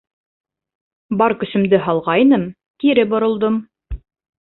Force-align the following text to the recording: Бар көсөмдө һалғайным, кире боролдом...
Бар 1.19 1.35
көсөмдө 1.45 1.83
һалғайным, 1.91 2.49
кире 2.85 3.09
боролдом... 3.15 3.65